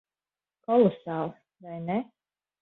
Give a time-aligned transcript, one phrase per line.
[0.69, 1.35] Kolosāli.
[1.67, 2.01] Vai ne?